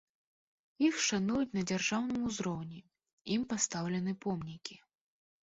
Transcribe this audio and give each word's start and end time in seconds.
Іх 0.87 0.95
шануюць 1.07 1.49
на 1.57 1.63
дзяржаўным 1.73 2.21
узроўні, 2.31 2.79
ім 3.37 3.45
пастаўлены 3.53 4.17
помнікі. 4.27 4.75